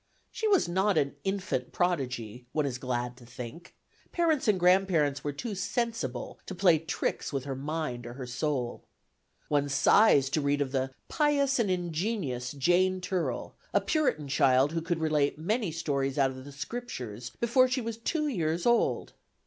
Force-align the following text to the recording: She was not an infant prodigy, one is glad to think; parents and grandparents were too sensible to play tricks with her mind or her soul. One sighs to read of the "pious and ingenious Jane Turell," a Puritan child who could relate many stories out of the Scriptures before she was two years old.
She 0.31 0.47
was 0.47 0.67
not 0.67 0.97
an 0.97 1.15
infant 1.23 1.71
prodigy, 1.71 2.47
one 2.53 2.65
is 2.65 2.79
glad 2.79 3.15
to 3.17 3.23
think; 3.27 3.75
parents 4.11 4.47
and 4.47 4.59
grandparents 4.59 5.23
were 5.23 5.31
too 5.31 5.53
sensible 5.53 6.39
to 6.47 6.55
play 6.55 6.79
tricks 6.79 7.31
with 7.31 7.43
her 7.43 7.55
mind 7.55 8.07
or 8.07 8.13
her 8.13 8.25
soul. 8.25 8.81
One 9.47 9.69
sighs 9.69 10.31
to 10.31 10.41
read 10.41 10.59
of 10.59 10.71
the 10.71 10.89
"pious 11.07 11.59
and 11.59 11.69
ingenious 11.69 12.51
Jane 12.53 12.99
Turell," 12.99 13.53
a 13.75 13.79
Puritan 13.81 14.27
child 14.27 14.71
who 14.71 14.81
could 14.81 14.97
relate 14.99 15.37
many 15.37 15.71
stories 15.71 16.17
out 16.17 16.31
of 16.31 16.45
the 16.45 16.51
Scriptures 16.51 17.33
before 17.39 17.67
she 17.67 17.79
was 17.81 17.97
two 17.97 18.27
years 18.27 18.65
old. 18.65 19.13